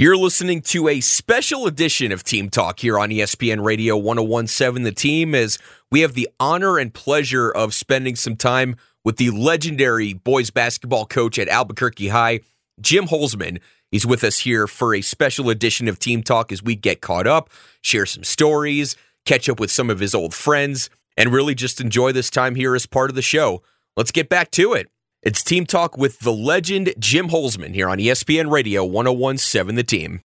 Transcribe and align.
You're 0.00 0.16
listening 0.16 0.62
to 0.62 0.88
a 0.88 1.02
special 1.02 1.66
edition 1.66 2.10
of 2.10 2.24
Team 2.24 2.48
Talk 2.48 2.80
here 2.80 2.98
on 2.98 3.10
ESPN 3.10 3.62
Radio 3.62 3.98
1017 3.98 4.82
The 4.82 4.92
Team 4.92 5.34
is 5.34 5.58
we 5.90 6.00
have 6.00 6.14
the 6.14 6.26
honor 6.40 6.78
and 6.78 6.94
pleasure 6.94 7.50
of 7.50 7.74
spending 7.74 8.16
some 8.16 8.34
time 8.34 8.76
with 9.04 9.18
the 9.18 9.28
legendary 9.28 10.14
boys 10.14 10.48
basketball 10.48 11.04
coach 11.04 11.38
at 11.38 11.50
Albuquerque 11.50 12.08
High, 12.08 12.40
Jim 12.80 13.08
Hulsman. 13.08 13.60
He's 13.90 14.06
with 14.06 14.24
us 14.24 14.38
here 14.38 14.66
for 14.66 14.94
a 14.94 15.02
special 15.02 15.50
edition 15.50 15.86
of 15.86 15.98
Team 15.98 16.22
Talk 16.22 16.50
as 16.50 16.62
we 16.62 16.76
get 16.76 17.02
caught 17.02 17.26
up, 17.26 17.50
share 17.82 18.06
some 18.06 18.24
stories, 18.24 18.96
catch 19.26 19.50
up 19.50 19.60
with 19.60 19.70
some 19.70 19.90
of 19.90 19.98
his 19.98 20.14
old 20.14 20.32
friends, 20.32 20.88
and 21.14 21.30
really 21.30 21.54
just 21.54 21.78
enjoy 21.78 22.10
this 22.10 22.30
time 22.30 22.54
here 22.54 22.74
as 22.74 22.86
part 22.86 23.10
of 23.10 23.16
the 23.16 23.20
show. 23.20 23.62
Let's 23.98 24.12
get 24.12 24.30
back 24.30 24.50
to 24.52 24.72
it. 24.72 24.88
It's 25.22 25.44
Team 25.44 25.66
Talk 25.66 25.98
with 25.98 26.20
the 26.20 26.32
legend 26.32 26.94
Jim 26.98 27.28
Hulsman 27.28 27.74
here 27.74 27.90
on 27.90 27.98
ESPN 27.98 28.50
Radio 28.50 28.86
1017 28.86 29.74
The 29.74 29.82
Team. 29.84 30.22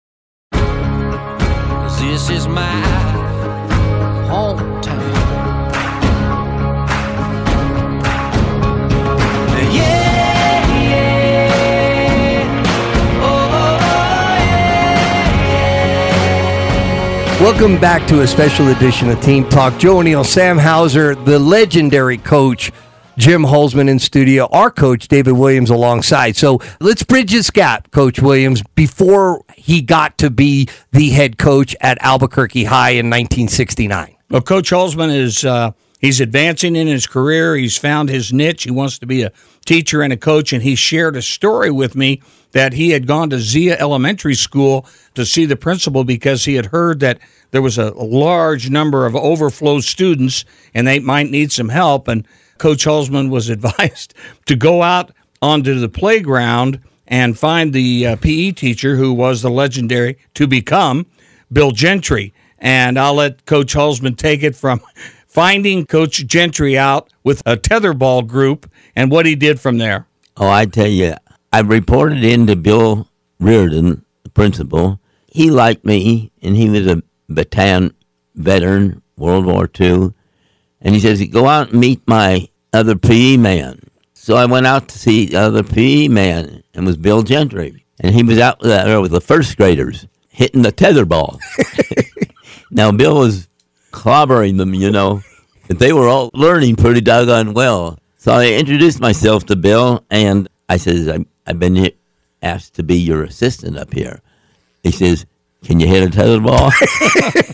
This 2.00 2.28
is 2.28 2.48
my 2.48 2.82
hometown. 4.28 5.14
Yeah, 9.72 9.80
yeah. 10.82 11.52
Oh, 13.22 13.48
yeah. 17.30 17.40
Welcome 17.40 17.78
back 17.78 18.08
to 18.08 18.22
a 18.22 18.26
special 18.26 18.66
edition 18.70 19.08
of 19.08 19.20
Team 19.20 19.48
Talk. 19.48 19.78
Joe 19.78 19.98
O'Neill, 19.98 20.24
Sam 20.24 20.58
Hauser, 20.58 21.14
the 21.14 21.38
legendary 21.38 22.18
coach 22.18 22.72
Jim 23.20 23.42
Hulsman 23.42 23.86
in 23.86 23.98
studio, 23.98 24.48
our 24.50 24.70
coach 24.70 25.06
David 25.06 25.32
Williams 25.32 25.68
alongside. 25.68 26.36
So 26.36 26.58
let's 26.80 27.02
bridge 27.02 27.32
this 27.32 27.50
gap, 27.50 27.90
Coach 27.90 28.22
Williams, 28.22 28.62
before 28.74 29.44
he 29.54 29.82
got 29.82 30.16
to 30.18 30.30
be 30.30 30.68
the 30.92 31.10
head 31.10 31.36
coach 31.36 31.76
at 31.82 31.98
Albuquerque 32.00 32.64
High 32.64 32.92
in 32.92 33.10
1969. 33.10 34.16
Well, 34.30 34.40
Coach 34.40 34.70
Hulsman 34.70 35.14
is 35.14 35.44
uh, 35.44 35.72
he's 35.98 36.22
advancing 36.22 36.74
in 36.74 36.86
his 36.86 37.06
career. 37.06 37.56
He's 37.56 37.76
found 37.76 38.08
his 38.08 38.32
niche. 38.32 38.62
He 38.62 38.70
wants 38.70 38.98
to 39.00 39.06
be 39.06 39.22
a 39.22 39.32
teacher 39.66 40.00
and 40.00 40.14
a 40.14 40.16
coach, 40.16 40.54
and 40.54 40.62
he 40.62 40.74
shared 40.74 41.14
a 41.14 41.22
story 41.22 41.70
with 41.70 41.94
me 41.94 42.22
that 42.52 42.72
he 42.72 42.88
had 42.88 43.06
gone 43.06 43.28
to 43.30 43.38
Zia 43.38 43.76
Elementary 43.78 44.34
School 44.34 44.86
to 45.14 45.26
see 45.26 45.44
the 45.44 45.56
principal 45.56 46.04
because 46.04 46.46
he 46.46 46.54
had 46.54 46.66
heard 46.66 47.00
that 47.00 47.18
there 47.50 47.60
was 47.60 47.76
a 47.76 47.90
large 47.90 48.70
number 48.70 49.04
of 49.04 49.14
overflow 49.14 49.80
students 49.80 50.46
and 50.72 50.86
they 50.86 51.00
might 51.00 51.30
need 51.30 51.52
some 51.52 51.68
help 51.68 52.08
and 52.08 52.26
Coach 52.60 52.84
Hulsman 52.84 53.30
was 53.30 53.48
advised 53.56 54.14
to 54.46 54.54
go 54.54 54.82
out 54.82 55.10
onto 55.42 55.80
the 55.80 55.88
playground 55.88 56.80
and 57.08 57.36
find 57.36 57.72
the 57.72 58.06
uh, 58.06 58.16
PE 58.16 58.52
teacher 58.52 58.94
who 58.94 59.12
was 59.12 59.42
the 59.42 59.50
legendary 59.50 60.18
to 60.34 60.46
become 60.46 61.06
Bill 61.52 61.72
Gentry. 61.72 62.32
And 62.58 62.98
I'll 62.98 63.14
let 63.14 63.46
Coach 63.46 63.74
Hulsman 63.74 64.16
take 64.16 64.44
it 64.44 64.54
from 64.54 64.80
finding 65.26 65.86
Coach 65.86 66.24
Gentry 66.26 66.78
out 66.78 67.10
with 67.24 67.42
a 67.46 67.56
tetherball 67.56 68.26
group 68.26 68.70
and 68.94 69.10
what 69.10 69.26
he 69.26 69.34
did 69.34 69.58
from 69.58 69.78
there. 69.78 70.06
Oh, 70.36 70.48
I 70.48 70.66
tell 70.66 70.86
you, 70.86 71.14
I 71.52 71.60
reported 71.60 72.22
in 72.22 72.46
to 72.46 72.56
Bill 72.56 73.08
Reardon, 73.40 74.04
the 74.22 74.30
principal. 74.30 75.00
He 75.26 75.50
liked 75.50 75.84
me, 75.84 76.30
and 76.42 76.56
he 76.56 76.68
was 76.68 76.86
a 76.86 77.02
veteran, 78.36 79.02
World 79.16 79.46
War 79.46 79.70
II. 79.78 80.12
And 80.80 80.94
he 80.94 81.00
says, 81.00 81.22
go 81.26 81.46
out 81.46 81.70
and 81.70 81.80
meet 81.80 82.00
my 82.06 82.48
other 82.72 82.96
PE 82.96 83.36
man. 83.36 83.80
So 84.14 84.36
I 84.36 84.46
went 84.46 84.66
out 84.66 84.88
to 84.88 84.98
see 84.98 85.26
the 85.26 85.36
other 85.36 85.62
PE 85.62 86.08
man, 86.08 86.62
and 86.74 86.86
was 86.86 86.96
Bill 86.96 87.22
Gentry. 87.22 87.84
And 87.98 88.14
he 88.14 88.22
was 88.22 88.38
out 88.38 88.60
there 88.60 89.00
with 89.00 89.10
the 89.12 89.20
first 89.20 89.56
graders 89.56 90.06
hitting 90.28 90.62
the 90.62 90.72
tether 90.72 91.04
ball. 91.04 91.38
now, 92.70 92.92
Bill 92.92 93.18
was 93.18 93.48
clobbering 93.92 94.56
them, 94.56 94.72
you 94.74 94.90
know, 94.90 95.22
but 95.68 95.78
they 95.78 95.92
were 95.92 96.08
all 96.08 96.30
learning 96.32 96.76
pretty 96.76 97.00
doggone 97.00 97.52
well. 97.52 97.98
So 98.16 98.32
I 98.32 98.52
introduced 98.52 99.00
myself 99.00 99.46
to 99.46 99.56
Bill, 99.56 100.04
and 100.10 100.48
I 100.68 100.76
says, 100.76 101.08
I've 101.46 101.58
been 101.58 101.90
asked 102.42 102.74
to 102.74 102.82
be 102.82 102.96
your 102.96 103.22
assistant 103.22 103.76
up 103.76 103.92
here. 103.92 104.20
He 104.82 104.90
says, 104.90 105.26
Can 105.64 105.80
you 105.80 105.86
hit 105.86 106.02
a 106.02 106.10
tether 106.10 106.40
ball? 106.40 106.70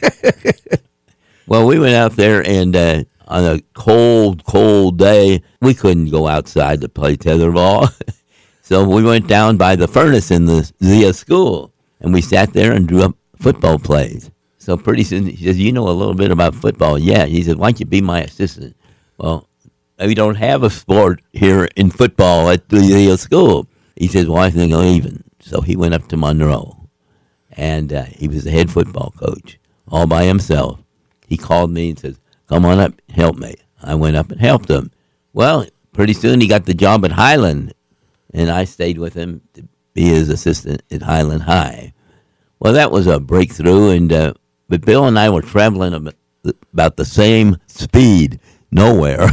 well, 1.46 1.66
we 1.66 1.78
went 1.78 1.94
out 1.94 2.12
there, 2.12 2.46
and 2.46 2.76
uh, 2.76 3.04
on 3.26 3.44
a 3.44 3.60
cold, 3.74 4.44
cold 4.44 4.98
day, 4.98 5.42
we 5.60 5.74
couldn't 5.74 6.10
go 6.10 6.26
outside 6.26 6.80
to 6.80 6.88
play 6.88 7.16
tetherball. 7.16 7.92
so 8.62 8.88
we 8.88 9.02
went 9.02 9.26
down 9.26 9.56
by 9.56 9.76
the 9.76 9.88
furnace 9.88 10.30
in 10.30 10.46
the 10.46 10.70
Zia 10.82 11.12
school, 11.12 11.72
and 12.00 12.12
we 12.12 12.22
sat 12.22 12.52
there 12.52 12.72
and 12.72 12.86
drew 12.86 13.02
up 13.02 13.16
football 13.38 13.78
plays. 13.78 14.30
So 14.58 14.76
pretty 14.76 15.04
soon 15.04 15.26
he 15.26 15.44
says, 15.44 15.58
"You 15.58 15.72
know 15.72 15.88
a 15.88 15.90
little 15.90 16.14
bit 16.14 16.30
about 16.30 16.54
football, 16.54 16.98
yeah?" 16.98 17.26
He 17.26 17.42
said, 17.42 17.56
"Why 17.56 17.70
don't 17.70 17.80
you 17.80 17.86
be 17.86 18.00
my 18.00 18.22
assistant?" 18.22 18.76
Well, 19.18 19.48
we 19.98 20.14
don't 20.14 20.34
have 20.36 20.62
a 20.62 20.70
sport 20.70 21.22
here 21.32 21.68
in 21.76 21.90
football 21.90 22.50
at 22.50 22.68
the 22.68 22.80
Zia 22.80 23.16
school. 23.16 23.68
He 23.96 24.08
says, 24.08 24.26
"Well, 24.26 24.42
I 24.42 24.50
think 24.50 24.72
I'm 24.72 24.80
leaving." 24.80 25.24
So 25.40 25.60
he 25.60 25.76
went 25.76 25.94
up 25.94 26.08
to 26.08 26.16
Monroe, 26.16 26.88
and 27.52 27.92
uh, 27.92 28.04
he 28.04 28.26
was 28.26 28.44
the 28.44 28.50
head 28.50 28.70
football 28.70 29.14
coach 29.16 29.58
all 29.88 30.06
by 30.06 30.24
himself. 30.24 30.82
He 31.26 31.36
called 31.36 31.70
me 31.70 31.90
and 31.90 31.98
says, 31.98 32.20
Come 32.48 32.64
on 32.64 32.78
up, 32.78 32.92
help 33.10 33.36
me. 33.36 33.56
I 33.82 33.94
went 33.94 34.16
up 34.16 34.30
and 34.30 34.40
helped 34.40 34.70
him. 34.70 34.90
Well, 35.32 35.66
pretty 35.92 36.12
soon 36.12 36.40
he 36.40 36.46
got 36.46 36.66
the 36.66 36.74
job 36.74 37.04
at 37.04 37.12
Highland, 37.12 37.74
and 38.32 38.50
I 38.50 38.64
stayed 38.64 38.98
with 38.98 39.14
him 39.14 39.42
to 39.54 39.68
be 39.94 40.04
his 40.04 40.28
assistant 40.28 40.82
at 40.90 41.02
Highland 41.02 41.42
High. 41.42 41.92
Well, 42.60 42.72
that 42.72 42.90
was 42.90 43.06
a 43.06 43.20
breakthrough, 43.20 43.90
and 43.90 44.12
uh, 44.12 44.34
but 44.68 44.84
Bill 44.84 45.06
and 45.06 45.18
I 45.18 45.30
were 45.30 45.42
traveling 45.42 46.12
about 46.72 46.96
the 46.96 47.04
same 47.04 47.58
speed 47.66 48.40
nowhere. 48.70 49.28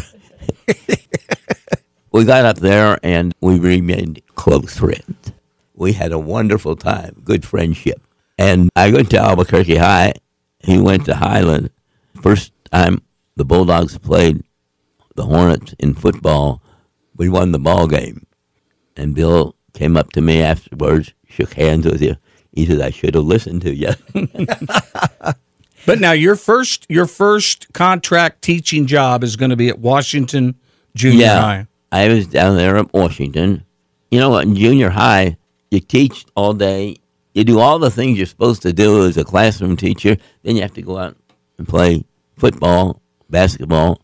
we 2.11 2.23
got 2.25 2.45
up 2.45 2.57
there 2.57 2.99
and 3.03 3.33
we 3.41 3.59
remained 3.59 4.21
close 4.35 4.77
friends. 4.77 5.31
We 5.73 5.93
had 5.93 6.11
a 6.11 6.19
wonderful 6.19 6.75
time, 6.75 7.21
good 7.23 7.45
friendship. 7.45 8.01
And 8.37 8.69
I 8.75 8.91
went 8.91 9.09
to 9.11 9.19
Albuquerque 9.19 9.77
High. 9.77 10.13
He 10.59 10.79
went 10.79 11.05
to 11.05 11.15
Highland. 11.15 11.71
First 12.21 12.51
time 12.73 13.01
the 13.35 13.45
Bulldogs 13.45 13.97
played 13.97 14.43
the 15.15 15.25
Hornets 15.25 15.73
in 15.79 15.93
football, 15.93 16.61
we 17.15 17.29
won 17.29 17.51
the 17.51 17.59
ball 17.59 17.87
game. 17.87 18.25
And 18.95 19.15
Bill 19.15 19.55
came 19.73 19.97
up 19.97 20.11
to 20.13 20.21
me 20.21 20.41
afterwards, 20.41 21.13
shook 21.27 21.53
hands 21.53 21.85
with 21.85 22.01
you. 22.01 22.15
He 22.51 22.65
said, 22.65 22.81
"I 22.81 22.91
should 22.91 23.15
have 23.15 23.23
listened 23.23 23.63
to 23.63 23.73
you." 23.73 23.93
but 25.85 25.99
now 25.99 26.11
your 26.11 26.35
first 26.35 26.85
your 26.89 27.07
first 27.07 27.73
contract 27.73 28.43
teaching 28.43 28.85
job 28.85 29.23
is 29.23 29.35
going 29.35 29.49
to 29.49 29.55
be 29.55 29.69
at 29.69 29.79
Washington 29.79 30.55
Junior 30.95 31.25
yeah, 31.25 31.41
High. 31.41 31.67
I 31.91 32.07
was 32.09 32.27
down 32.27 32.55
there 32.55 32.77
at 32.77 32.93
Washington. 32.93 33.65
You 34.11 34.19
know, 34.19 34.29
what? 34.29 34.45
in 34.45 34.55
junior 34.55 34.91
high, 34.91 35.37
you 35.71 35.79
teach 35.79 36.25
all 36.35 36.53
day. 36.53 36.97
You 37.33 37.43
do 37.43 37.59
all 37.59 37.79
the 37.79 37.89
things 37.89 38.17
you're 38.17 38.27
supposed 38.27 38.61
to 38.61 38.73
do 38.73 39.07
as 39.07 39.17
a 39.17 39.23
classroom 39.23 39.75
teacher. 39.75 40.17
Then 40.43 40.55
you 40.55 40.61
have 40.61 40.75
to 40.75 40.83
go 40.83 40.99
out 40.99 41.17
and 41.57 41.67
play 41.67 42.05
football, 42.35 43.01
basketball. 43.29 44.01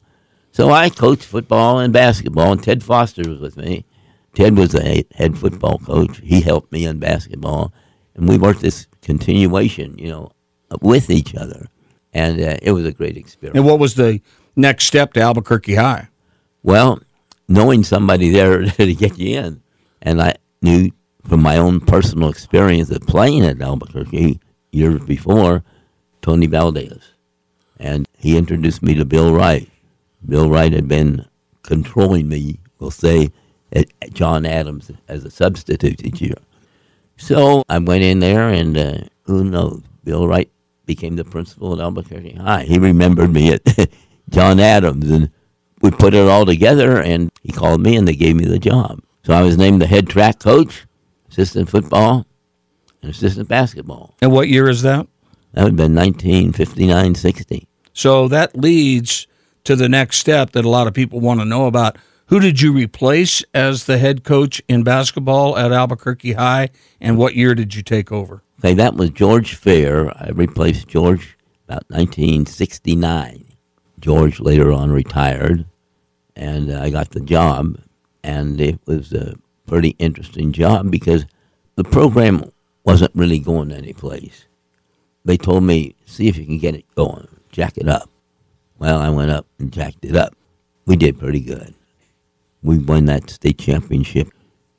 So 0.51 0.72
I 0.72 0.90
coached 0.90 1.23
football 1.23 1.79
and 1.79 1.94
basketball, 1.94 2.51
and 2.51 2.63
Ted 2.63 2.84
Foster 2.84 3.28
was 3.29 3.40
with 3.40 3.57
me. 3.57 3.85
Ted 4.34 4.57
was 4.57 4.72
the 4.72 5.06
head 5.16 5.38
football 5.38 5.79
coach. 5.79 6.19
He 6.23 6.41
helped 6.41 6.72
me 6.72 6.85
in 6.85 7.00
basketball, 7.00 7.73
and 8.16 8.28
we 8.28 8.38
worked 8.38 8.62
this 8.62 8.88
continuation, 9.01 9.97
you 9.97 10.09
know, 10.09 10.31
with 10.81 11.09
each 11.09 11.35
other, 11.35 11.67
and 12.13 12.40
uh, 12.40 12.57
it 12.62 12.72
was 12.72 12.85
a 12.85 12.91
great 12.91 13.17
experience. 13.17 13.57
And 13.57 13.66
what 13.66 13.79
was 13.79 13.95
the 13.95 14.22
next 14.56 14.85
step 14.85 15.13
to 15.13 15.22
Albuquerque 15.22 15.75
High? 15.75 16.09
Well, 16.63 17.01
knowing 17.47 17.84
somebody 17.84 18.29
there 18.29 18.66
to 18.66 18.94
get 18.94 19.17
you 19.17 19.40
in, 19.40 19.61
and 20.01 20.22
I 20.22 20.35
knew 20.61 20.91
from 21.28 21.41
my 21.41 21.57
own 21.57 21.79
personal 21.79 22.29
experience 22.29 22.90
of 22.91 23.01
playing 23.01 23.46
at 23.46 23.61
Albuquerque 23.61 24.40
years 24.72 25.03
before, 25.03 25.64
Tony 26.22 26.47
Valdez 26.47 27.14
and 27.79 28.08
he 28.20 28.38
introduced 28.38 28.84
me 28.84 28.94
to 28.96 29.06
Bill 29.06 29.34
Wright. 29.34 29.70
Bill 30.28 30.50
Wright 30.50 30.74
had 30.74 30.88
been 30.88 31.26
controlling 31.64 32.28
me, 32.28 32.60
we'll 32.78 32.92
say, 32.92 33.32
at 33.72 33.88
John 34.12 34.46
Adams 34.46 34.92
as 35.08 35.24
a 35.24 35.32
substitute 35.32 35.98
teacher. 36.00 36.36
So 37.18 37.64
I 37.70 37.80
went 37.80 38.04
in 38.04 38.20
there, 38.20 38.50
and 38.50 38.78
uh, 38.78 38.98
who 39.24 39.44
knows, 39.46 39.84
Bill 40.04 40.28
Wright 40.28 40.52
became 40.86 41.16
the 41.16 41.24
principal 41.24 41.74
at 41.74 41.80
Albuquerque 41.80 42.34
High. 42.34 42.64
He 42.64 42.78
remembered 42.78 43.32
me 43.32 43.54
at 43.54 43.62
John 44.30 44.60
Adams, 44.60 45.10
and 45.10 45.32
we 45.82 45.92
put 45.92 46.14
it 46.14 46.28
all 46.28 46.46
together, 46.46 47.02
and 47.02 47.32
he 47.42 47.54
called 47.54 47.82
me, 47.82 47.96
and 47.96 48.08
they 48.08 48.16
gave 48.16 48.36
me 48.36 48.46
the 48.46 48.60
job. 48.60 49.02
So 49.24 49.34
I 49.34 49.44
was 49.44 49.58
named 49.58 49.82
the 49.82 49.88
head 49.88 50.10
track 50.10 50.40
coach, 50.40 50.86
assistant 51.30 51.70
football, 51.70 52.26
and 53.02 53.12
assistant 53.12 53.48
basketball. 53.48 54.16
And 54.22 54.32
what 54.32 54.50
year 54.50 54.68
is 54.68 54.82
that? 54.82 55.08
That 55.54 55.64
would 55.64 55.72
have 55.72 55.78
been 55.78 55.96
1959 55.96 57.16
60. 57.16 57.69
So 57.99 58.29
that 58.29 58.55
leads 58.55 59.28
to 59.66 59.75
the 59.75 59.90
next 59.90 60.19
step 60.19 60.51
that 60.51 60.63
a 60.63 60.69
lot 60.69 60.87
of 60.87 60.93
people 60.93 61.19
want 61.19 61.41
to 61.41 61.46
know 61.46 61.66
about. 61.66 61.97
Who 62.28 62.40
did 62.40 62.61
you 62.61 62.72
replace 62.72 63.43
as 63.53 63.87
the 63.87 63.97
head 63.97 64.23
coach 64.23 64.61
in 64.69 64.84
basketball 64.84 65.57
at 65.57 65.73
Albuquerque 65.73 66.31
High, 66.31 66.69
and 67.01 67.17
what 67.17 67.35
year 67.35 67.53
did 67.55 67.75
you 67.75 67.84
take 67.84 68.09
over? 68.09 68.41
Okay, 68.61 68.73
that 68.75 68.96
was 68.96 69.09
George 69.09 69.53
Fair. 69.55 70.17
I 70.17 70.29
replaced 70.29 70.87
George 70.87 71.37
about 71.67 71.84
1969. 71.90 73.43
George 73.99 74.40
later 74.40 74.72
on 74.72 74.93
retired, 74.93 75.66
and 76.37 76.72
I 76.72 76.91
got 76.91 77.09
the 77.09 77.19
job, 77.19 77.81
and 78.23 78.61
it 78.61 78.79
was 78.85 79.11
a 79.11 79.35
pretty 79.67 79.97
interesting 79.99 80.53
job 80.53 80.90
because 80.90 81.25
the 81.75 81.84
program 81.84 82.49
wasn't 82.85 83.13
really 83.13 83.40
going 83.40 83.73
anyplace. 83.73 84.46
They 85.25 85.35
told 85.35 85.63
me, 85.63 85.96
see 86.05 86.29
if 86.29 86.37
you 86.37 86.46
can 86.46 86.59
get 86.59 86.75
it 86.75 86.85
going, 86.96 87.28
jack 87.51 87.78
it 87.78 87.87
up. 87.87 88.09
Well, 88.78 88.99
I 88.99 89.09
went 89.09 89.31
up 89.31 89.46
and 89.59 89.72
jacked 89.72 90.05
it 90.05 90.16
up. 90.16 90.35
We 90.85 90.96
did 90.96 91.19
pretty 91.19 91.41
good. 91.41 91.73
We 92.63 92.78
won 92.78 93.05
that 93.05 93.29
state 93.29 93.57
championship 93.57 94.29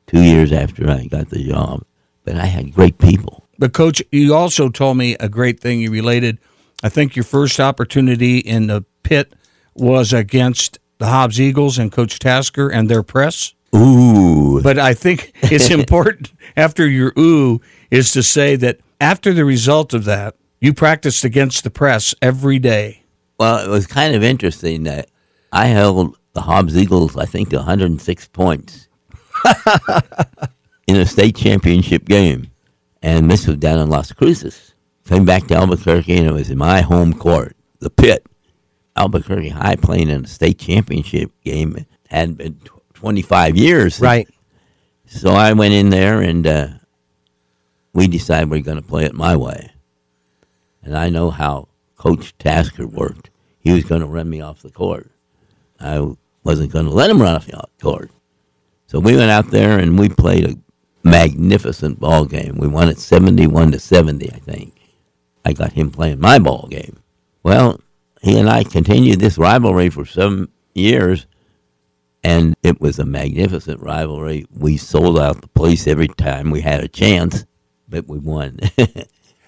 two 0.07 0.23
years 0.23 0.53
after 0.53 0.89
I 0.91 1.07
got 1.07 1.31
the 1.31 1.43
job, 1.45 1.85
but 2.25 2.37
I 2.37 2.47
had 2.47 2.75
great 2.75 2.99
people. 2.99 3.47
But 3.59 3.73
coach, 3.73 4.03
you 4.11 4.35
also 4.35 4.69
told 4.69 4.97
me 4.97 5.17
a 5.21 5.29
great 5.29 5.61
thing. 5.61 5.81
You 5.81 5.91
related, 5.91 6.39
I 6.83 6.89
think 6.89 7.15
your 7.15 7.25
first 7.25 7.61
opportunity 7.61 8.39
in 8.39 8.67
the 8.67 8.85
pit 9.03 9.35
was 9.75 10.13
against 10.13 10.79
the 10.99 11.07
Hobbs 11.07 11.41
Eagles 11.41 11.79
and 11.79 11.93
Coach 11.93 12.19
Tasker 12.19 12.69
and 12.71 12.89
their 12.89 13.03
press. 13.03 13.55
Ooh, 13.75 14.61
But 14.63 14.79
I 14.79 14.95
think 14.95 15.33
it's 15.43 15.71
important 15.81 16.33
after 16.57 16.89
your 16.89 17.13
ooh 17.19 17.61
is 17.91 18.11
to 18.13 18.23
say 18.23 18.57
that 18.57 18.81
after 19.01 19.33
the 19.33 19.45
result 19.45 19.95
of 19.95 20.05
that, 20.05 20.35
you 20.61 20.75
practiced 20.75 21.25
against 21.25 21.65
the 21.65 21.71
press 21.71 22.15
every 22.21 22.59
day. 22.59 23.03
Well, 23.39 23.65
it 23.65 23.69
was 23.69 23.87
kind 23.87 24.15
of 24.15 24.23
interesting 24.23 24.83
that 24.85 25.09
I 25.53 25.67
held 25.67 26.17
the 26.35 26.43
Hobbs 26.43 26.77
Eagles, 26.77 27.17
I 27.17 27.25
think, 27.25 27.51
to 27.51 27.57
106 27.57 28.29
points 28.29 28.89
in 30.87 30.97
a 30.97 31.07
state 31.07 31.37
championship 31.37 32.05
game. 32.05 32.51
And 33.03 33.31
this 33.31 33.47
was 33.47 33.57
down 33.57 33.79
in 33.79 33.89
Las 33.89 34.13
Cruces. 34.13 34.75
Came 35.07 35.25
back 35.25 35.47
to 35.47 35.55
Albuquerque, 35.55 36.17
and 36.17 36.27
it 36.27 36.33
was 36.33 36.51
in 36.51 36.59
my 36.59 36.83
home 36.83 37.15
court, 37.15 37.57
the 37.81 37.91
pit. 37.91 38.25
Albuquerque 38.97 39.49
High 39.49 39.77
playing 39.77 40.11
in 40.11 40.25
a 40.25 40.29
state 40.29 40.59
championship 40.59 41.33
game 41.43 41.87
had 42.09 42.37
been 42.37 42.55
tw- 42.57 42.83
25 42.95 43.57
years. 43.57 43.99
Right. 44.01 44.29
So 45.07 45.31
I 45.31 45.55
went 45.55 45.73
in 45.73 45.91
there, 45.91 46.21
and 46.21 46.47
uh, 46.47 46.69
we 47.95 48.07
decided 48.07 48.51
we 48.51 48.59
are 48.59 48.63
going 48.63 48.81
to 48.81 48.87
play 48.87 49.05
it 49.05 49.15
my 49.15 49.35
way. 49.35 49.70
And 50.83 50.97
I 50.97 51.11
know 51.11 51.31
how 51.31 51.69
Coach 51.97 52.37
Tasker 52.39 52.87
worked. 52.87 53.31
He 53.59 53.73
was 53.73 53.85
going 53.85 54.01
to 54.01 54.07
run 54.07 54.31
me 54.31 54.41
off 54.41 54.63
the 54.63 54.71
court. 54.71 55.11
I 55.79 56.15
wasn't 56.45 56.73
going 56.73 56.87
to 56.87 56.91
let 56.91 57.11
him 57.11 57.21
run 57.21 57.35
off 57.35 57.47
the 57.47 57.67
court. 57.83 58.11
So 58.87 58.99
we 58.99 59.17
went 59.17 59.31
out 59.31 59.51
there 59.51 59.79
and 59.79 59.99
we 59.99 60.09
played 60.09 60.49
a 60.49 60.59
magnificent 61.07 62.01
ball 62.01 62.25
game. 62.25 62.57
We 62.57 62.69
won 62.69 62.89
it 62.89 62.99
71 62.99 63.73
to 63.73 63.79
70, 63.79 64.33
I 64.33 64.39
think. 64.39 64.75
I 65.45 65.53
got 65.53 65.73
him 65.73 65.91
playing 65.91 66.21
my 66.21 66.39
ball 66.39 66.67
game. 66.71 66.99
Well, 67.43 67.81
he 68.23 68.39
and 68.39 68.49
I 68.49 68.65
continued 68.65 69.21
this 69.21 69.39
rivalry 69.39 69.89
for 69.89 70.05
some 70.05 70.51
years, 70.75 71.27
and 72.23 72.55
it 72.63 72.81
was 72.81 72.99
a 72.99 73.07
magnificent 73.07 73.81
rivalry. 73.81 74.47
We 74.51 74.77
sold 74.77 75.19
out 75.19 75.41
the 75.41 75.49
place 75.49 75.87
every 75.87 76.09
time 76.09 76.51
we 76.51 76.61
had 76.61 76.83
a 76.83 76.89
chance, 76.89 77.47
but 77.89 78.07
we 78.07 78.19
won. 78.19 78.59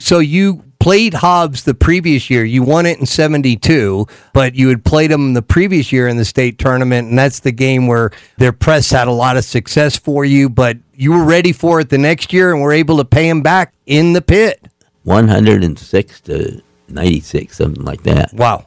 So 0.02 0.18
you 0.18 0.64
played 0.82 1.14
Hobbs 1.14 1.62
the 1.62 1.74
previous 1.74 2.28
year. 2.28 2.44
You 2.44 2.64
won 2.64 2.86
it 2.86 2.98
in 2.98 3.06
72, 3.06 4.04
but 4.32 4.56
you 4.56 4.68
had 4.68 4.84
played 4.84 5.12
them 5.12 5.32
the 5.32 5.40
previous 5.40 5.92
year 5.92 6.08
in 6.08 6.16
the 6.16 6.24
state 6.24 6.58
tournament. 6.58 7.08
And 7.08 7.16
that's 7.16 7.38
the 7.38 7.52
game 7.52 7.86
where 7.86 8.10
their 8.38 8.50
press 8.50 8.90
had 8.90 9.06
a 9.06 9.12
lot 9.12 9.36
of 9.36 9.44
success 9.44 9.96
for 9.96 10.24
you, 10.24 10.50
but 10.50 10.78
you 10.96 11.12
were 11.12 11.22
ready 11.22 11.52
for 11.52 11.78
it 11.78 11.88
the 11.88 11.98
next 11.98 12.32
year 12.32 12.52
and 12.52 12.60
were 12.60 12.72
able 12.72 12.96
to 12.96 13.04
pay 13.04 13.28
them 13.28 13.42
back 13.42 13.72
in 13.86 14.12
the 14.12 14.20
pit. 14.20 14.66
106 15.04 16.20
to 16.22 16.60
96, 16.88 17.56
something 17.56 17.84
like 17.84 18.02
that. 18.02 18.34
Wow. 18.34 18.66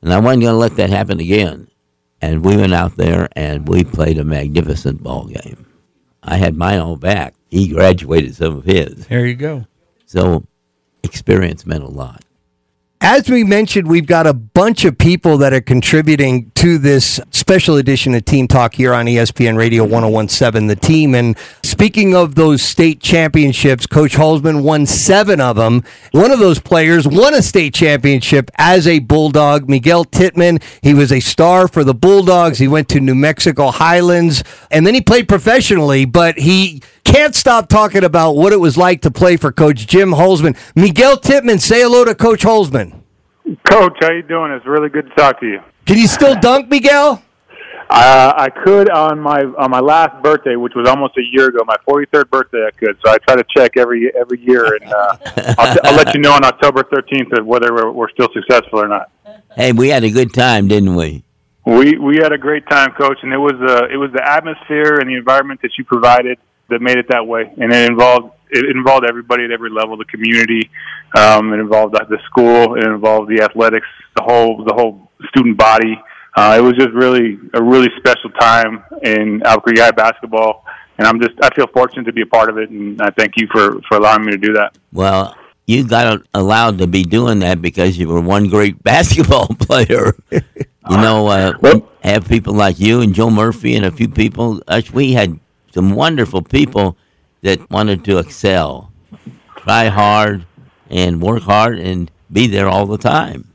And 0.00 0.14
I 0.14 0.18
wasn't 0.18 0.44
going 0.44 0.54
to 0.54 0.58
let 0.58 0.76
that 0.76 0.88
happen 0.88 1.20
again. 1.20 1.68
And 2.22 2.42
we 2.42 2.56
went 2.56 2.72
out 2.72 2.96
there 2.96 3.28
and 3.32 3.68
we 3.68 3.84
played 3.84 4.16
a 4.16 4.24
magnificent 4.24 5.02
ball 5.02 5.26
game. 5.26 5.66
I 6.22 6.38
had 6.38 6.56
my 6.56 6.78
all 6.78 6.96
back. 6.96 7.34
He 7.50 7.68
graduated 7.68 8.34
some 8.34 8.56
of 8.56 8.64
his. 8.64 9.06
There 9.08 9.26
you 9.26 9.34
go. 9.34 9.66
So 10.06 10.44
experience 11.02 11.66
meant 11.66 11.84
a 11.84 11.88
lot. 11.88 12.24
As 13.02 13.30
we 13.30 13.44
mentioned, 13.44 13.88
we've 13.88 14.06
got 14.06 14.26
a 14.26 14.34
bunch 14.34 14.84
of 14.84 14.98
people 14.98 15.38
that 15.38 15.54
are 15.54 15.62
contributing 15.62 16.52
to 16.56 16.76
this 16.76 17.18
special 17.30 17.76
edition 17.76 18.14
of 18.14 18.26
Team 18.26 18.46
Talk 18.46 18.74
here 18.74 18.92
on 18.92 19.06
ESPN 19.06 19.56
Radio 19.56 19.84
1017, 19.84 20.66
the 20.66 20.76
team. 20.76 21.14
And 21.14 21.34
speaking 21.62 22.14
of 22.14 22.34
those 22.34 22.60
state 22.60 23.00
championships, 23.00 23.86
Coach 23.86 24.16
Hulsman 24.16 24.62
won 24.62 24.84
seven 24.84 25.40
of 25.40 25.56
them. 25.56 25.82
One 26.12 26.30
of 26.30 26.40
those 26.40 26.58
players 26.58 27.08
won 27.08 27.32
a 27.32 27.40
state 27.40 27.72
championship 27.72 28.50
as 28.56 28.86
a 28.86 28.98
Bulldog, 28.98 29.66
Miguel 29.66 30.04
Titman. 30.04 30.62
He 30.82 30.92
was 30.92 31.10
a 31.10 31.20
star 31.20 31.68
for 31.68 31.84
the 31.84 31.94
Bulldogs. 31.94 32.58
He 32.58 32.68
went 32.68 32.90
to 32.90 33.00
New 33.00 33.14
Mexico 33.14 33.70
Highlands 33.70 34.44
and 34.70 34.86
then 34.86 34.92
he 34.92 35.00
played 35.00 35.26
professionally, 35.26 36.04
but 36.04 36.38
he 36.38 36.82
can't 37.12 37.34
stop 37.34 37.68
talking 37.68 38.04
about 38.04 38.32
what 38.32 38.52
it 38.52 38.60
was 38.60 38.76
like 38.76 39.02
to 39.02 39.10
play 39.10 39.36
for 39.36 39.52
Coach 39.52 39.86
Jim 39.86 40.10
Hulsman. 40.10 40.56
Miguel 40.76 41.16
Titman, 41.16 41.60
say 41.60 41.82
hello 41.82 42.04
to 42.04 42.14
Coach 42.14 42.42
Hulsman. 42.42 43.02
Coach, 43.64 43.96
how 44.00 44.12
you 44.12 44.22
doing? 44.22 44.52
It's 44.52 44.66
really 44.66 44.88
good 44.88 45.08
to 45.08 45.14
talk 45.16 45.40
to 45.40 45.46
you. 45.46 45.60
Can 45.86 45.98
you 45.98 46.06
still 46.06 46.38
dunk, 46.38 46.68
Miguel? 46.68 47.22
Uh, 47.88 48.32
I 48.36 48.48
could 48.50 48.88
on 48.88 49.18
my 49.18 49.40
on 49.40 49.72
my 49.72 49.80
last 49.80 50.22
birthday, 50.22 50.54
which 50.54 50.74
was 50.76 50.88
almost 50.88 51.18
a 51.18 51.22
year 51.32 51.48
ago, 51.48 51.58
my 51.66 51.74
43rd 51.88 52.30
birthday. 52.30 52.64
I 52.64 52.70
could, 52.70 52.96
so 53.04 53.10
I 53.10 53.18
try 53.18 53.34
to 53.34 53.44
check 53.56 53.76
every 53.76 54.12
every 54.14 54.38
year, 54.38 54.76
and 54.76 54.92
uh, 54.92 55.16
I'll, 55.58 55.74
t- 55.74 55.80
I'll 55.82 55.96
let 55.96 56.14
you 56.14 56.20
know 56.20 56.32
on 56.32 56.44
October 56.44 56.84
13th 56.84 57.42
whether 57.42 57.74
we're, 57.74 57.90
we're 57.90 58.10
still 58.10 58.28
successful 58.32 58.78
or 58.78 58.86
not. 58.86 59.10
Hey, 59.56 59.72
we 59.72 59.88
had 59.88 60.04
a 60.04 60.10
good 60.10 60.32
time, 60.32 60.68
didn't 60.68 60.94
we? 60.94 61.24
We 61.66 61.98
we 61.98 62.18
had 62.18 62.30
a 62.32 62.38
great 62.38 62.68
time, 62.68 62.92
Coach, 62.92 63.18
and 63.22 63.32
it 63.32 63.38
was 63.38 63.54
uh, 63.54 63.88
it 63.92 63.96
was 63.96 64.12
the 64.12 64.24
atmosphere 64.24 65.00
and 65.00 65.10
the 65.10 65.16
environment 65.16 65.60
that 65.62 65.72
you 65.76 65.82
provided 65.82 66.38
that 66.70 66.80
made 66.80 66.96
it 66.98 67.06
that 67.08 67.26
way, 67.26 67.52
and 67.58 67.72
it 67.72 67.90
involved 67.90 68.32
it 68.52 68.64
involved 68.76 69.06
everybody 69.06 69.44
at 69.44 69.52
every 69.52 69.70
level, 69.70 69.96
the 69.96 70.04
community, 70.06 70.70
um, 71.16 71.52
it 71.52 71.60
involved 71.60 71.94
the 71.94 72.18
school, 72.26 72.74
it 72.76 72.84
involved 72.84 73.30
the 73.30 73.42
athletics, 73.42 73.86
the 74.16 74.22
whole 74.22 74.64
the 74.64 74.74
whole 74.74 75.10
student 75.28 75.56
body. 75.56 76.00
Uh, 76.36 76.54
it 76.58 76.60
was 76.60 76.74
just 76.74 76.90
really 76.90 77.38
a 77.54 77.62
really 77.62 77.88
special 77.98 78.30
time 78.30 78.82
in 79.02 79.42
Albuquerque 79.44 79.80
High 79.80 79.90
basketball, 79.90 80.64
and 80.98 81.06
I'm 81.06 81.20
just 81.20 81.32
I 81.42 81.48
feel 81.54 81.66
fortunate 81.72 82.04
to 82.04 82.12
be 82.12 82.22
a 82.22 82.26
part 82.26 82.48
of 82.50 82.58
it, 82.58 82.70
and 82.70 83.00
I 83.00 83.10
thank 83.10 83.34
you 83.36 83.46
for 83.52 83.80
for 83.88 83.96
allowing 83.96 84.24
me 84.24 84.32
to 84.32 84.38
do 84.38 84.52
that. 84.54 84.76
Well, 84.92 85.36
you 85.66 85.86
got 85.86 86.22
allowed 86.34 86.78
to 86.78 86.86
be 86.86 87.04
doing 87.04 87.40
that 87.40 87.62
because 87.62 87.98
you 87.98 88.08
were 88.08 88.20
one 88.20 88.48
great 88.48 88.82
basketball 88.90 89.46
player. 89.48 90.14
you 90.30 90.40
know, 90.96 91.26
uh, 91.28 91.52
Well- 91.60 91.88
have 92.02 92.26
people 92.26 92.54
like 92.54 92.80
you 92.80 93.02
and 93.02 93.14
Joe 93.14 93.28
Murphy 93.30 93.76
and 93.76 93.84
a 93.84 93.90
few 93.90 94.08
people. 94.08 94.62
Us, 94.66 94.90
we 94.90 95.12
had 95.12 95.38
some 95.72 95.94
wonderful 95.94 96.42
people 96.42 96.96
that 97.42 97.70
wanted 97.70 98.04
to 98.04 98.18
excel, 98.18 98.92
try 99.56 99.86
hard, 99.86 100.46
and 100.88 101.20
work 101.22 101.42
hard, 101.42 101.78
and 101.78 102.10
be 102.32 102.46
there 102.46 102.68
all 102.68 102.86
the 102.86 102.98
time. 102.98 103.52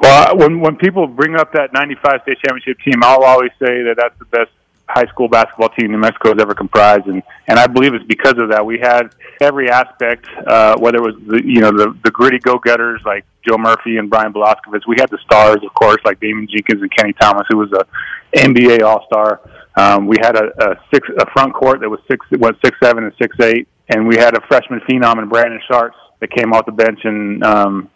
Well, 0.00 0.36
when 0.36 0.60
when 0.60 0.76
people 0.76 1.06
bring 1.06 1.36
up 1.36 1.52
that 1.52 1.72
'95 1.72 2.22
state 2.22 2.38
championship 2.46 2.78
team, 2.80 3.02
I'll 3.02 3.24
always 3.24 3.50
say 3.58 3.82
that 3.82 3.96
that's 3.96 4.18
the 4.18 4.24
best 4.26 4.50
high 4.90 5.06
school 5.06 5.28
basketball 5.28 5.68
team 5.70 5.92
New 5.92 5.98
Mexico 5.98 6.30
has 6.30 6.40
ever 6.40 6.54
comprised, 6.54 7.06
and 7.06 7.22
and 7.46 7.58
I 7.58 7.66
believe 7.66 7.94
it's 7.94 8.04
because 8.06 8.38
of 8.38 8.50
that. 8.50 8.64
We 8.64 8.78
had 8.78 9.14
every 9.40 9.70
aspect, 9.70 10.26
uh, 10.46 10.76
whether 10.78 10.98
it 10.98 11.02
was 11.02 11.14
the 11.26 11.42
you 11.44 11.60
know 11.60 11.70
the 11.70 11.96
the 12.02 12.10
gritty 12.10 12.38
go 12.38 12.58
getters 12.58 13.00
like 13.04 13.24
Joe 13.46 13.58
Murphy 13.58 13.98
and 13.98 14.10
Brian 14.10 14.32
Velasquez. 14.32 14.82
We 14.86 14.96
had 14.98 15.10
the 15.10 15.18
stars, 15.18 15.58
of 15.64 15.72
course, 15.74 16.00
like 16.04 16.20
Damon 16.20 16.48
Jenkins 16.50 16.82
and 16.82 16.90
Kenny 16.96 17.12
Thomas, 17.12 17.46
who 17.48 17.58
was 17.58 17.72
a 17.72 17.86
NBA 18.36 18.82
All 18.82 19.04
Star. 19.06 19.40
Um, 19.76 20.06
we 20.06 20.16
had 20.20 20.36
a, 20.36 20.50
a 20.58 20.80
six 20.92 21.08
a 21.18 21.30
front 21.30 21.54
court 21.54 21.80
that 21.80 21.88
was 21.88 22.00
six 22.10 22.26
went 22.32 22.56
six 22.64 22.76
seven 22.82 23.04
and 23.04 23.12
six 23.20 23.38
eight, 23.40 23.68
and 23.88 24.06
we 24.06 24.16
had 24.16 24.36
a 24.36 24.40
freshman 24.48 24.80
phenom 24.80 25.22
in 25.22 25.28
Brandon 25.28 25.60
Sharts 25.70 25.94
that 26.20 26.30
came 26.30 26.52
off 26.52 26.66
the 26.66 26.72
bench 26.72 27.00
and 27.04 27.42
um, 27.44 27.90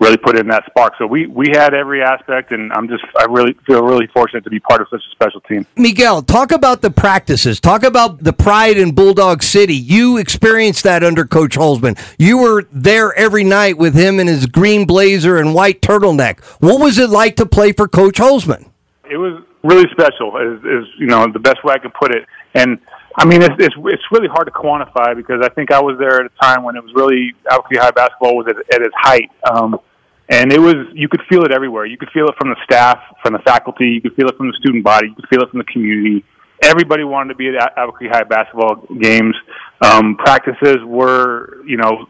really 0.00 0.16
put 0.16 0.38
in 0.38 0.48
that 0.48 0.64
spark. 0.66 0.94
So 0.98 1.06
we 1.06 1.26
we 1.26 1.48
had 1.52 1.74
every 1.74 2.02
aspect, 2.02 2.52
and 2.52 2.72
I'm 2.72 2.88
just 2.88 3.04
I 3.16 3.24
really 3.24 3.54
feel 3.66 3.82
really 3.82 4.06
fortunate 4.08 4.44
to 4.44 4.50
be 4.50 4.60
part 4.60 4.80
of 4.80 4.88
such 4.90 5.02
a 5.06 5.10
special 5.10 5.40
team. 5.42 5.66
Miguel, 5.76 6.22
talk 6.22 6.52
about 6.52 6.82
the 6.82 6.90
practices. 6.90 7.60
Talk 7.60 7.82
about 7.82 8.22
the 8.22 8.32
pride 8.32 8.78
in 8.78 8.92
Bulldog 8.92 9.42
City. 9.42 9.76
You 9.76 10.16
experienced 10.16 10.84
that 10.84 11.02
under 11.02 11.24
Coach 11.24 11.56
Hulsman. 11.56 11.98
You 12.18 12.38
were 12.38 12.66
there 12.72 13.14
every 13.14 13.44
night 13.44 13.78
with 13.78 13.94
him 13.94 14.20
in 14.20 14.26
his 14.26 14.46
green 14.46 14.86
blazer 14.86 15.36
and 15.36 15.54
white 15.54 15.82
turtleneck. 15.82 16.40
What 16.60 16.80
was 16.80 16.98
it 16.98 17.10
like 17.10 17.36
to 17.36 17.46
play 17.46 17.72
for 17.72 17.88
Coach 17.88 18.18
Hulsman? 18.18 18.70
It 19.10 19.16
was 19.16 19.42
really 19.62 19.86
special, 19.90 20.36
is, 20.36 20.60
is 20.64 20.88
you 20.98 21.06
know 21.06 21.26
the 21.32 21.38
best 21.38 21.64
way 21.64 21.74
I 21.74 21.78
can 21.78 21.90
put 21.90 22.14
it. 22.14 22.24
And 22.54 22.78
I 23.16 23.24
mean, 23.24 23.42
it's, 23.42 23.54
it's 23.58 23.74
it's 23.76 24.02
really 24.12 24.28
hard 24.28 24.46
to 24.46 24.52
quantify 24.52 25.16
because 25.16 25.40
I 25.42 25.48
think 25.50 25.72
I 25.72 25.80
was 25.80 25.98
there 25.98 26.20
at 26.20 26.26
a 26.26 26.34
time 26.40 26.62
when 26.62 26.76
it 26.76 26.82
was 26.82 26.92
really 26.94 27.34
Albuquerque 27.50 27.78
High 27.78 27.90
basketball 27.90 28.36
was 28.36 28.46
at, 28.48 28.56
at 28.74 28.82
its 28.82 28.94
height. 28.96 29.30
Um, 29.50 29.78
and 30.28 30.52
it 30.52 30.58
was 30.58 30.74
you 30.92 31.08
could 31.08 31.22
feel 31.28 31.44
it 31.44 31.52
everywhere. 31.52 31.86
You 31.86 31.96
could 31.96 32.10
feel 32.10 32.26
it 32.28 32.34
from 32.38 32.50
the 32.50 32.56
staff, 32.64 32.98
from 33.22 33.32
the 33.32 33.38
faculty. 33.40 33.86
You 33.86 34.00
could 34.00 34.14
feel 34.14 34.28
it 34.28 34.36
from 34.36 34.48
the 34.48 34.56
student 34.60 34.84
body. 34.84 35.08
You 35.08 35.14
could 35.14 35.28
feel 35.28 35.42
it 35.42 35.50
from 35.50 35.58
the 35.58 35.64
community. 35.64 36.24
Everybody 36.62 37.04
wanted 37.04 37.30
to 37.30 37.34
be 37.36 37.48
at 37.48 37.78
Albuquerque 37.78 38.08
High 38.08 38.24
basketball 38.24 38.86
games. 39.00 39.34
Um, 39.80 40.16
practices 40.16 40.78
were, 40.84 41.62
you 41.64 41.76
know, 41.76 42.06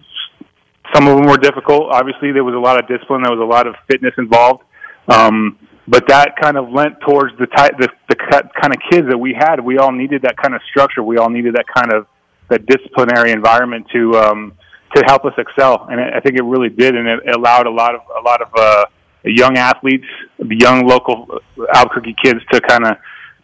some 0.95 1.07
of 1.07 1.17
them 1.17 1.27
were 1.27 1.37
difficult. 1.37 1.93
Obviously, 1.93 2.33
there 2.33 2.45
was 2.45 2.55
a 2.55 2.59
lot 2.59 2.83
of 2.83 2.89
discipline. 2.89 3.23
There 3.23 3.35
was 3.35 3.43
a 3.43 3.47
lot 3.49 3.67
of 3.67 3.75
fitness 3.89 4.15
involved. 4.17 4.65
Um, 5.07 5.59
but 5.89 6.07
that 6.09 6.37
kind 6.41 6.59
of 6.59 6.71
lent 6.71 7.01
towards 7.01 7.37
the 7.39 7.47
type, 7.47 7.73
the, 7.79 7.89
the 8.09 8.17
kind 8.17 8.75
of 8.75 8.81
kids 8.91 9.09
that 9.09 9.17
we 9.17 9.35
had. 9.37 9.59
We 9.59 9.79
all 9.79 9.91
needed 9.91 10.23
that 10.23 10.37
kind 10.37 10.55
of 10.55 10.61
structure. 10.71 11.03
We 11.03 11.17
all 11.17 11.31
needed 11.31 11.55
that 11.55 11.65
kind 11.75 11.93
of 11.93 12.07
that 12.51 12.67
disciplinary 12.67 13.33
environment 13.33 13.87
to 13.93 14.15
um, 14.17 14.53
to 14.95 15.03
help 15.07 15.25
us 15.25 15.33
excel. 15.39 15.87
And 15.91 16.01
I 16.01 16.21
think 16.21 16.37
it 16.37 16.45
really 16.45 16.69
did, 16.69 16.95
and 16.95 17.09
it 17.09 17.35
allowed 17.35 17.67
a 17.67 17.71
lot 17.71 17.95
of 17.95 18.03
a 18.19 18.23
lot 18.23 18.43
of 18.43 18.49
uh, 18.55 18.85
young 19.25 19.57
athletes, 19.57 20.07
the 20.39 20.57
young 20.59 20.87
local 20.87 21.41
Albuquerque 21.75 22.17
kids, 22.23 22.41
to 22.53 22.61
kind 22.61 22.85
of 22.85 22.97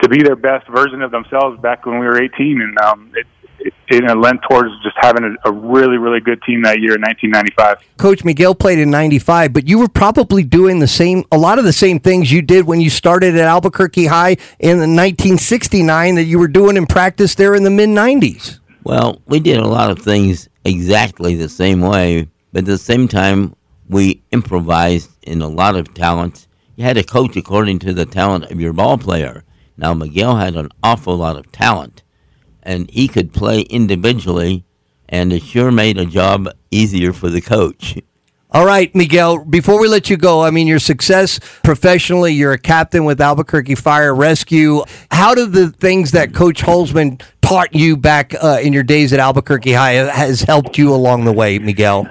to 0.03 0.09
be 0.09 0.23
their 0.23 0.37
best 0.37 0.69
version 0.69 1.01
of 1.01 1.11
themselves 1.11 1.59
back 1.63 1.87
when 1.87 1.99
we 1.99 2.07
were 2.07 2.23
18. 2.23 2.61
And 2.61 2.79
um, 2.79 3.13
it, 3.15 3.27
it, 3.65 3.75
it 3.89 4.17
lent 4.17 4.41
towards 4.49 4.71
just 4.83 4.97
having 5.01 5.25
a, 5.25 5.49
a 5.49 5.53
really 5.53 5.99
really 5.99 6.21
good 6.21 6.41
team 6.43 6.63
that 6.63 6.81
year 6.81 6.95
in 6.95 7.03
1995. 7.03 7.79
Coach 7.97 8.25
Miguel 8.25 8.55
played 8.55 8.79
in 8.79 8.91
95, 8.91 9.53
but 9.53 9.67
you 9.69 9.79
were 9.79 9.89
probably 9.89 10.43
doing 10.43 10.79
the 10.79 10.87
same, 10.87 11.25
a 11.33 11.39
lot 11.39 11.59
of 11.59 11.65
the 11.65 11.73
same 11.73 11.99
things 11.99 12.31
you 12.31 12.43
did 12.43 12.67
when 12.67 12.81
you 12.81 12.91
started 12.91 13.35
at 13.37 13.47
Albuquerque 13.47 14.07
High 14.07 14.37
in 14.59 14.79
the 14.79 14.89
1969 14.89 16.15
that 16.15 16.25
you 16.25 16.39
were 16.39 16.49
doing 16.49 16.77
in 16.77 16.87
practice 16.87 17.35
there 17.35 17.55
in 17.55 17.63
the 17.63 17.71
mid 17.71 17.89
90s. 17.89 18.61
Well, 18.85 19.23
we 19.27 19.41
did 19.41 19.59
a 19.59 19.67
lot 19.67 19.91
of 19.91 19.99
things 19.99 20.49
exactly 20.65 21.35
the 21.35 21.49
same 21.49 21.81
way, 21.81 22.29
but 22.53 22.61
at 22.61 22.67
the 22.67 22.79
same 22.79 23.09
time, 23.09 23.57
we 23.89 24.23
improvised 24.31 25.11
in 25.23 25.43
a 25.43 25.49
lot 25.49 25.77
of 25.77 25.95
talents. 25.95 26.49
You 26.77 26.85
had 26.85 26.97
to 26.97 27.03
coach 27.03 27.37
according 27.37 27.79
to 27.81 27.93
the 27.93 28.07
talent 28.07 28.51
of 28.51 28.61
your 28.61 28.73
ball 28.73 28.99
player. 28.99 29.45
Now, 29.77 29.95
Miguel 29.95 30.37
had 30.37 30.55
an 30.55 30.69
awful 30.83 31.17
lot 31.17 31.37
of 31.37 31.51
talent, 31.51 32.03
and 32.65 32.91
he 32.91 33.09
could 33.09 33.33
play 33.33 33.61
individually, 33.63 34.65
and 35.09 35.33
it 35.33 35.43
sure 35.43 35.71
made 35.71 35.99
a 35.99 36.07
job 36.07 36.49
easier 36.71 37.13
for 37.13 37.29
the 37.29 37.41
coach. 37.41 37.99
All 38.51 38.65
right, 38.65 38.95
Miguel, 38.95 39.45
before 39.45 39.81
we 39.81 39.89
let 39.89 40.09
you 40.09 40.17
go, 40.17 40.43
I 40.43 40.53
mean, 40.53 40.69
your 40.69 40.79
success 40.79 41.41
professionally, 41.65 42.33
you're 42.33 42.53
a 42.53 42.59
captain 42.59 43.05
with 43.05 43.21
Albuquerque 43.21 43.75
Fire 43.75 44.15
Rescue. 44.15 44.85
How 45.11 45.35
do 45.35 45.47
the 45.47 45.71
things 45.71 46.13
that 46.13 46.33
Coach 46.33 46.63
Hulsman 46.63 47.21
taught 47.43 47.75
you 47.75 47.97
back 47.97 48.33
uh, 48.41 48.61
in 48.63 48.73
your 48.73 48.85
days 48.85 49.13
at 49.13 49.19
Albuquerque 49.19 49.73
High 49.73 49.95
has 49.95 50.43
helped 50.43 50.79
you 50.79 50.95
along 50.95 51.25
the 51.25 51.33
way, 51.33 51.59
Miguel? 51.59 52.09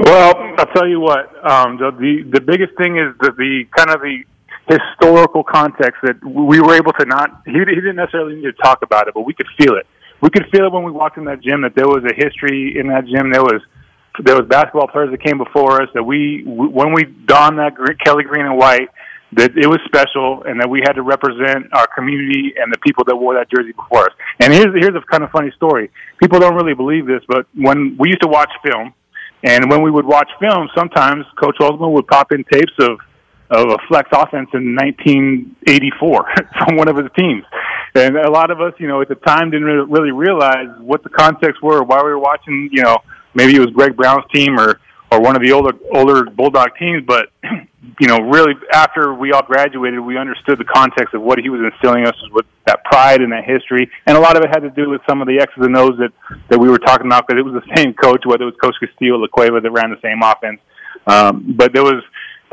Well, 0.00 0.34
I'll 0.56 0.72
tell 0.72 0.88
you 0.88 1.00
what. 1.00 1.26
Um, 1.46 1.76
the, 1.76 1.90
the 1.90 2.38
the 2.38 2.40
biggest 2.40 2.76
thing 2.78 2.96
is 2.96 3.14
the, 3.20 3.32
the 3.36 3.64
kind 3.76 3.90
of 3.90 4.00
the 4.00 4.24
historical 4.68 5.44
context 5.44 6.00
that 6.02 6.22
we 6.24 6.60
were 6.60 6.74
able 6.74 6.92
to 6.92 7.04
not. 7.06 7.42
He, 7.44 7.52
he 7.52 7.64
didn't 7.64 7.96
necessarily 7.96 8.36
need 8.36 8.44
to 8.44 8.52
talk 8.52 8.82
about 8.82 9.08
it, 9.08 9.14
but 9.14 9.22
we 9.22 9.34
could 9.34 9.48
feel 9.58 9.76
it. 9.76 9.86
We 10.20 10.30
could 10.30 10.46
feel 10.50 10.66
it 10.66 10.72
when 10.72 10.84
we 10.84 10.90
walked 10.90 11.18
in 11.18 11.24
that 11.24 11.40
gym 11.40 11.62
that 11.62 11.74
there 11.74 11.88
was 11.88 12.02
a 12.04 12.14
history 12.14 12.78
in 12.78 12.88
that 12.88 13.06
gym. 13.06 13.30
There 13.30 13.42
was 13.42 13.60
there 14.22 14.36
was 14.36 14.46
basketball 14.48 14.88
players 14.88 15.10
that 15.10 15.22
came 15.22 15.38
before 15.38 15.82
us 15.82 15.88
that 15.94 16.02
we 16.02 16.44
when 16.46 16.94
we 16.94 17.04
donned 17.26 17.58
that 17.58 17.76
Kelly 18.04 18.24
green 18.24 18.46
and 18.46 18.56
white 18.56 18.88
that 19.32 19.50
it 19.58 19.66
was 19.66 19.80
special 19.84 20.44
and 20.44 20.60
that 20.60 20.70
we 20.70 20.80
had 20.84 20.92
to 20.92 21.02
represent 21.02 21.66
our 21.72 21.88
community 21.88 22.54
and 22.56 22.72
the 22.72 22.78
people 22.78 23.04
that 23.04 23.16
wore 23.16 23.34
that 23.34 23.50
jersey 23.50 23.72
before 23.72 24.04
us. 24.04 24.14
And 24.40 24.52
here's 24.52 24.72
here's 24.74 24.94
a 24.94 25.02
kind 25.10 25.24
of 25.24 25.30
funny 25.30 25.50
story. 25.56 25.90
People 26.22 26.38
don't 26.38 26.54
really 26.54 26.74
believe 26.74 27.06
this, 27.06 27.22
but 27.26 27.46
when 27.54 27.96
we 27.98 28.08
used 28.08 28.22
to 28.22 28.28
watch 28.28 28.50
film, 28.64 28.94
and 29.42 29.68
when 29.70 29.82
we 29.82 29.90
would 29.90 30.06
watch 30.06 30.30
film, 30.40 30.68
sometimes 30.74 31.24
Coach 31.36 31.56
Hulsman 31.58 31.92
would 31.92 32.06
pop 32.06 32.32
in 32.32 32.44
tapes 32.44 32.72
of 32.80 32.98
of 33.50 33.68
a 33.68 33.78
flex 33.88 34.08
offense 34.12 34.48
in 34.54 34.74
1984 34.74 36.26
from 36.58 36.76
one 36.76 36.88
of 36.88 36.96
his 36.96 37.08
teams. 37.16 37.44
And 37.94 38.16
a 38.16 38.30
lot 38.30 38.50
of 38.50 38.60
us, 38.60 38.72
you 38.78 38.88
know, 38.88 39.00
at 39.02 39.08
the 39.08 39.14
time 39.14 39.50
didn't 39.50 39.66
really, 39.66 40.10
realize 40.10 40.68
what 40.80 41.02
the 41.02 41.10
context 41.10 41.62
were, 41.62 41.82
why 41.82 42.02
we 42.02 42.10
were 42.10 42.18
watching, 42.18 42.68
you 42.72 42.82
know, 42.82 42.98
maybe 43.34 43.54
it 43.54 43.60
was 43.60 43.70
Greg 43.70 43.96
Brown's 43.96 44.24
team 44.34 44.58
or, 44.58 44.80
or 45.12 45.20
one 45.20 45.36
of 45.36 45.42
the 45.42 45.52
older, 45.52 45.78
older 45.94 46.24
Bulldog 46.24 46.70
teams. 46.76 47.04
But, 47.06 47.30
you 48.00 48.08
know, 48.08 48.18
really 48.18 48.54
after 48.72 49.14
we 49.14 49.30
all 49.30 49.42
graduated, 49.42 50.00
we 50.00 50.18
understood 50.18 50.58
the 50.58 50.64
context 50.64 51.14
of 51.14 51.22
what 51.22 51.38
he 51.38 51.50
was 51.50 51.60
instilling 51.60 52.04
us 52.04 52.16
with 52.32 52.46
that 52.66 52.82
pride 52.84 53.20
and 53.20 53.30
that 53.30 53.44
history. 53.44 53.88
And 54.06 54.16
a 54.16 54.20
lot 54.20 54.36
of 54.36 54.42
it 54.42 54.48
had 54.48 54.60
to 54.60 54.70
do 54.70 54.90
with 54.90 55.00
some 55.08 55.20
of 55.20 55.28
the 55.28 55.38
X's 55.38 55.64
and 55.64 55.76
O's 55.76 55.96
that, 55.98 56.10
that 56.48 56.58
we 56.58 56.68
were 56.68 56.78
talking 56.78 57.06
about 57.06 57.28
because 57.28 57.38
it 57.38 57.44
was 57.44 57.62
the 57.62 57.76
same 57.76 57.94
coach, 57.94 58.22
whether 58.24 58.42
it 58.42 58.46
was 58.46 58.56
Coach 58.60 58.74
Castillo, 58.80 59.18
La 59.18 59.28
Cueva 59.28 59.60
that 59.60 59.70
ran 59.70 59.90
the 59.90 60.00
same 60.02 60.20
offense. 60.22 60.58
Um, 61.06 61.54
but 61.56 61.72
there 61.72 61.84
was, 61.84 62.02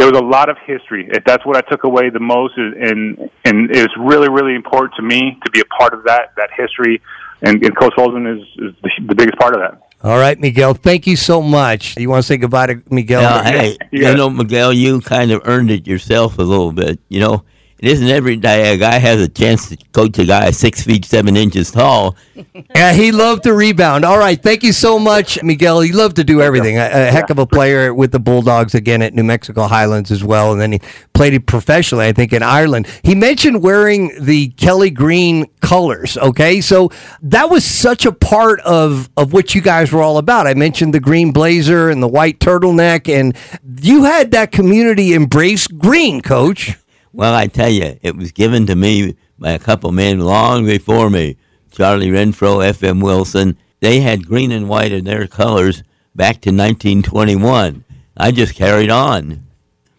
there 0.01 0.11
was 0.11 0.19
a 0.19 0.23
lot 0.25 0.49
of 0.49 0.57
history. 0.65 1.07
If 1.11 1.23
that's 1.25 1.45
what 1.45 1.55
I 1.57 1.61
took 1.69 1.83
away 1.83 2.09
the 2.09 2.19
most, 2.19 2.53
is- 2.57 2.73
and 2.81 3.29
and 3.45 3.69
it's 3.69 3.93
really 3.99 4.29
really 4.29 4.55
important 4.55 4.95
to 4.95 5.03
me 5.03 5.37
to 5.45 5.51
be 5.51 5.59
a 5.61 5.65
part 5.65 5.93
of 5.93 6.03
that 6.05 6.33
that 6.37 6.49
history. 6.57 7.01
And, 7.43 7.63
and 7.65 7.75
Coach 7.75 7.93
Hulsman 7.97 8.37
is, 8.39 8.43
is 8.59 8.75
the, 8.83 8.89
the 9.07 9.15
biggest 9.15 9.35
part 9.39 9.55
of 9.55 9.61
that. 9.61 9.81
All 10.03 10.17
right, 10.19 10.39
Miguel, 10.39 10.75
thank 10.75 11.07
you 11.07 11.15
so 11.15 11.41
much. 11.41 11.97
You 11.97 12.07
want 12.07 12.21
to 12.23 12.27
say 12.27 12.37
goodbye 12.37 12.67
to 12.67 12.83
Miguel? 12.91 13.21
Now, 13.23 13.41
hey, 13.43 13.77
Yeah. 13.91 14.11
you 14.11 14.15
know, 14.17 14.29
Miguel, 14.29 14.71
you 14.73 15.01
kind 15.01 15.31
of 15.31 15.41
earned 15.45 15.71
it 15.71 15.87
yourself 15.87 16.37
a 16.37 16.43
little 16.43 16.71
bit. 16.71 16.99
You 17.09 17.19
know, 17.19 17.43
it 17.81 17.89
isn't 17.89 18.07
every 18.07 18.35
day 18.35 18.73
a 18.73 18.77
guy 18.77 18.99
has 18.99 19.19
a 19.21 19.27
chance 19.27 19.69
to 19.69 19.77
coach 19.91 20.19
a 20.19 20.25
guy 20.25 20.51
six 20.51 20.83
feet 20.83 21.03
seven 21.05 21.35
inches 21.35 21.71
tall. 21.71 22.15
Yeah, 22.75 22.93
he 22.93 23.11
loved 23.11 23.43
to 23.43 23.53
rebound. 23.53 24.03
All 24.03 24.17
right, 24.17 24.41
thank 24.41 24.63
you 24.63 24.71
so 24.71 24.97
much, 24.97 25.41
Miguel. 25.43 25.81
He 25.81 25.91
loved 25.91 26.15
to 26.15 26.23
do 26.23 26.41
everything. 26.41 26.77
A, 26.77 26.85
a 26.85 27.11
heck 27.11 27.29
of 27.29 27.37
a 27.37 27.45
player 27.45 27.93
with 27.93 28.11
the 28.11 28.19
Bulldogs 28.19 28.73
again 28.73 29.01
at 29.01 29.13
New 29.13 29.23
Mexico 29.23 29.67
Highlands 29.67 30.09
as 30.09 30.23
well, 30.23 30.51
and 30.51 30.59
then 30.59 30.71
he 30.71 30.81
played 31.13 31.33
it 31.33 31.45
professionally, 31.45 32.07
I 32.07 32.13
think, 32.13 32.33
in 32.33 32.41
Ireland. 32.41 32.87
He 33.03 33.13
mentioned 33.13 33.61
wearing 33.61 34.11
the 34.19 34.49
Kelly 34.49 34.89
Green 34.89 35.45
colors. 35.59 36.17
Okay, 36.17 36.61
so 36.61 36.89
that 37.21 37.49
was 37.49 37.63
such 37.63 38.05
a 38.05 38.11
part 38.11 38.59
of 38.61 39.09
of 39.17 39.33
what 39.33 39.53
you 39.53 39.61
guys 39.61 39.91
were 39.91 40.01
all 40.01 40.17
about. 40.17 40.47
I 40.47 40.53
mentioned 40.55 40.93
the 40.93 40.99
green 40.99 41.31
blazer 41.31 41.89
and 41.89 42.01
the 42.01 42.07
white 42.07 42.39
turtleneck, 42.39 43.07
and 43.13 43.35
you 43.81 44.03
had 44.05 44.31
that 44.31 44.51
community 44.51 45.13
embrace 45.13 45.67
green, 45.67 46.21
Coach. 46.21 46.77
Well, 47.13 47.33
I 47.33 47.47
tell 47.47 47.69
you, 47.69 47.99
it 48.01 48.15
was 48.15 48.31
given 48.31 48.65
to 48.67 48.75
me 48.75 49.15
by 49.37 49.51
a 49.51 49.59
couple 49.59 49.91
men 49.91 50.19
long 50.19 50.65
before 50.65 51.09
me. 51.09 51.37
Charlie 51.71 52.09
Renfro, 52.09 52.65
F.M. 52.65 52.99
Wilson. 52.99 53.57
They 53.79 54.01
had 54.01 54.27
green 54.27 54.51
and 54.51 54.69
white 54.69 54.91
in 54.91 55.05
their 55.05 55.27
colors 55.27 55.83
back 56.15 56.41
to 56.41 56.51
1921. 56.51 57.83
I 58.15 58.31
just 58.31 58.55
carried 58.55 58.89
on. 58.89 59.47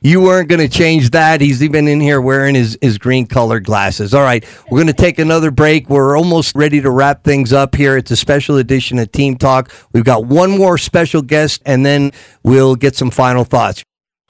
You 0.04 0.21
weren't 0.21 0.49
going 0.49 0.61
to 0.61 0.69
change 0.69 1.11
that. 1.11 1.40
He's 1.40 1.62
even 1.62 1.87
in 1.87 2.00
here 2.00 2.21
wearing 2.21 2.57
his, 2.57 2.76
his 2.83 2.99
green 2.99 3.26
colored 3.26 3.64
glasses. 3.64 4.14
All 4.14 4.23
right, 4.23 4.45
we're 4.69 4.78
going 4.78 4.88
to 4.88 4.92
take 4.92 5.21
another 5.21 5.52
break. 5.52 5.88
We're 5.88 6.16
almost 6.16 6.57
ready 6.57 6.81
to 6.81 6.90
wrap 6.90 7.23
things 7.23 7.52
up 7.52 7.76
here. 7.76 7.97
It's 7.97 8.11
a 8.11 8.16
special 8.16 8.57
edition 8.57 8.99
of 8.99 9.12
Team 9.12 9.37
Talk. 9.37 9.73
We've 9.92 10.04
got 10.04 10.25
one 10.25 10.50
more 10.50 10.76
special 10.76 11.23
guest, 11.23 11.62
and 11.66 11.87
then 11.87 12.11
we'll 12.42 12.75
get 12.75 12.97
some 12.97 13.12
final 13.12 13.45
thoughts. 13.45 13.85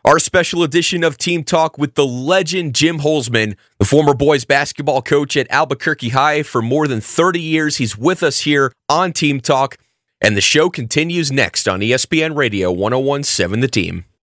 Our 0.04 0.18
special 0.18 0.64
edition 0.64 1.04
of 1.04 1.16
Team 1.16 1.44
Talk 1.44 1.78
with 1.78 1.94
the 1.94 2.04
legend 2.04 2.75
Jim 2.75 2.99
Hulsman, 2.99 3.54
the 3.78 3.85
former 3.85 4.14
boys 4.14 4.44
basketball 4.44 5.00
coach 5.00 5.37
at 5.37 5.49
Albuquerque 5.49 6.09
High 6.09 6.42
for 6.42 6.61
more 6.61 6.88
than 6.88 7.00
30 7.00 7.40
years. 7.40 7.76
He's 7.76 7.97
with 7.97 8.25
us 8.25 8.40
here 8.40 8.73
on 8.88 9.12
Team 9.12 9.40
Talk, 9.40 9.76
and 10.21 10.37
the 10.37 10.40
show 10.40 10.71
continues 10.71 11.30
next 11.30 11.68
on 11.68 11.78
ESPN 11.78 12.35
Radio 12.35 12.73
1017 12.73 13.61
The 13.61 13.68
Team. 13.68 14.04